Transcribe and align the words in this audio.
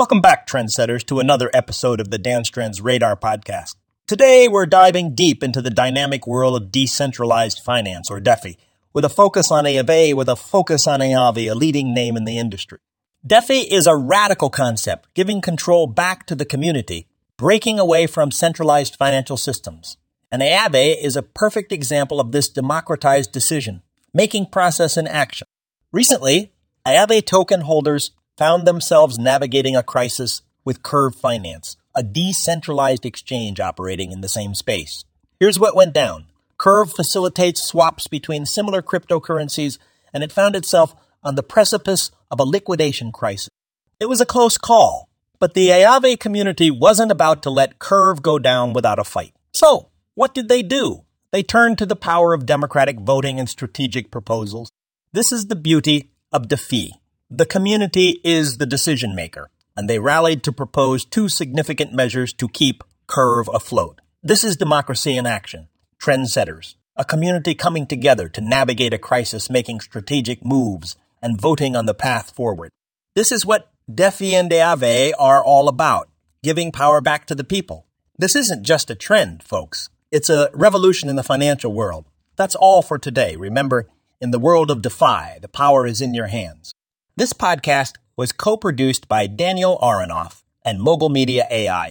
Welcome 0.00 0.22
back, 0.22 0.46
trendsetters, 0.46 1.04
to 1.08 1.20
another 1.20 1.50
episode 1.52 2.00
of 2.00 2.10
the 2.10 2.16
Dance 2.16 2.48
Trends 2.48 2.80
Radar 2.80 3.16
podcast. 3.16 3.76
Today, 4.06 4.48
we're 4.48 4.64
diving 4.64 5.14
deep 5.14 5.42
into 5.42 5.60
the 5.60 5.68
dynamic 5.68 6.26
world 6.26 6.56
of 6.56 6.72
decentralized 6.72 7.58
finance, 7.58 8.10
or 8.10 8.18
DeFi, 8.18 8.56
with 8.94 9.04
a 9.04 9.10
focus 9.10 9.50
on 9.50 9.64
Aave, 9.64 10.14
with 10.14 10.30
a 10.30 10.36
focus 10.36 10.86
on 10.86 11.00
Aave, 11.00 11.50
a 11.50 11.54
leading 11.54 11.92
name 11.92 12.16
in 12.16 12.24
the 12.24 12.38
industry. 12.38 12.78
DeFi 13.26 13.70
is 13.70 13.86
a 13.86 13.94
radical 13.94 14.48
concept, 14.48 15.12
giving 15.12 15.42
control 15.42 15.86
back 15.86 16.26
to 16.28 16.34
the 16.34 16.46
community, 16.46 17.06
breaking 17.36 17.78
away 17.78 18.06
from 18.06 18.30
centralized 18.30 18.96
financial 18.96 19.36
systems. 19.36 19.98
And 20.32 20.40
Aave 20.40 20.96
is 20.98 21.14
a 21.14 21.22
perfect 21.22 21.72
example 21.72 22.20
of 22.20 22.32
this 22.32 22.48
democratized 22.48 23.32
decision, 23.32 23.82
making 24.14 24.46
process 24.46 24.96
in 24.96 25.06
action. 25.06 25.46
Recently, 25.92 26.54
Aave 26.86 27.26
token 27.26 27.60
holders 27.60 28.12
found 28.40 28.66
themselves 28.66 29.18
navigating 29.18 29.76
a 29.76 29.82
crisis 29.82 30.40
with 30.64 30.82
Curve 30.82 31.14
Finance, 31.14 31.76
a 31.94 32.02
decentralized 32.02 33.04
exchange 33.04 33.60
operating 33.60 34.12
in 34.12 34.22
the 34.22 34.30
same 34.30 34.54
space. 34.54 35.04
Here's 35.38 35.58
what 35.58 35.76
went 35.76 35.92
down. 35.92 36.24
Curve 36.56 36.90
facilitates 36.90 37.62
swaps 37.62 38.06
between 38.06 38.46
similar 38.46 38.80
cryptocurrencies, 38.80 39.76
and 40.14 40.24
it 40.24 40.32
found 40.32 40.56
itself 40.56 40.94
on 41.22 41.34
the 41.34 41.42
precipice 41.42 42.10
of 42.30 42.40
a 42.40 42.44
liquidation 42.44 43.12
crisis. 43.12 43.50
It 44.00 44.08
was 44.08 44.22
a 44.22 44.26
close 44.26 44.56
call, 44.56 45.10
but 45.38 45.52
the 45.52 45.68
Aave 45.68 46.18
community 46.18 46.70
wasn't 46.70 47.12
about 47.12 47.42
to 47.42 47.50
let 47.50 47.78
Curve 47.78 48.22
go 48.22 48.38
down 48.38 48.72
without 48.72 48.98
a 48.98 49.04
fight. 49.04 49.34
So, 49.52 49.90
what 50.14 50.32
did 50.32 50.48
they 50.48 50.62
do? 50.62 51.04
They 51.30 51.42
turned 51.42 51.76
to 51.76 51.84
the 51.84 51.94
power 51.94 52.32
of 52.32 52.46
democratic 52.46 53.00
voting 53.00 53.38
and 53.38 53.50
strategic 53.50 54.10
proposals. 54.10 54.70
This 55.12 55.30
is 55.30 55.48
the 55.48 55.56
beauty 55.56 56.12
of 56.32 56.48
DeFi. 56.48 56.99
The 57.32 57.46
community 57.46 58.20
is 58.24 58.58
the 58.58 58.66
decision 58.66 59.14
maker 59.14 59.50
and 59.76 59.88
they 59.88 60.00
rallied 60.00 60.42
to 60.42 60.52
propose 60.52 61.04
two 61.04 61.28
significant 61.28 61.92
measures 61.92 62.32
to 62.32 62.48
keep 62.48 62.82
Curve 63.06 63.48
afloat. 63.54 64.00
This 64.20 64.42
is 64.42 64.56
democracy 64.56 65.16
in 65.16 65.26
action. 65.26 65.68
Trendsetters, 66.02 66.74
a 66.96 67.04
community 67.04 67.54
coming 67.54 67.86
together 67.86 68.28
to 68.28 68.40
navigate 68.40 68.92
a 68.92 68.98
crisis, 68.98 69.48
making 69.48 69.78
strategic 69.78 70.44
moves, 70.44 70.96
and 71.22 71.40
voting 71.40 71.76
on 71.76 71.86
the 71.86 71.94
path 71.94 72.34
forward. 72.34 72.72
This 73.14 73.30
is 73.30 73.46
what 73.46 73.70
DeFi 73.92 74.34
and 74.34 74.50
Aave 74.50 75.12
are 75.16 75.44
all 75.44 75.68
about, 75.68 76.08
giving 76.42 76.72
power 76.72 77.00
back 77.00 77.26
to 77.26 77.36
the 77.36 77.44
people. 77.44 77.86
This 78.18 78.34
isn't 78.34 78.64
just 78.64 78.90
a 78.90 78.96
trend, 78.96 79.44
folks. 79.44 79.88
It's 80.10 80.30
a 80.30 80.50
revolution 80.52 81.08
in 81.08 81.14
the 81.14 81.22
financial 81.22 81.72
world. 81.72 82.06
That's 82.34 82.56
all 82.56 82.82
for 82.82 82.98
today. 82.98 83.36
Remember, 83.36 83.88
in 84.20 84.32
the 84.32 84.40
world 84.40 84.68
of 84.68 84.82
DeFi, 84.82 85.38
the 85.40 85.48
power 85.48 85.86
is 85.86 86.00
in 86.00 86.12
your 86.12 86.26
hands. 86.26 86.74
This 87.20 87.34
podcast 87.34 87.96
was 88.16 88.32
co 88.32 88.56
produced 88.56 89.06
by 89.06 89.26
Daniel 89.26 89.78
Aronoff 89.82 90.42
and 90.64 90.80
Mogul 90.80 91.10
Media 91.10 91.46
AI. 91.50 91.90